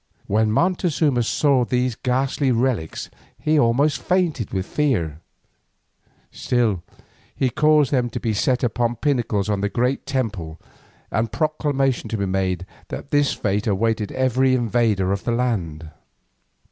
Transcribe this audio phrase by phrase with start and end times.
[0.25, 5.21] When Montezuma saw these ghastly relics he almost fainted with fear,
[6.31, 6.81] still
[7.35, 10.59] he caused them to be set up on pinnacles of the great temple
[11.11, 15.91] and proclamation to be made that this fate awaited every invader of the land.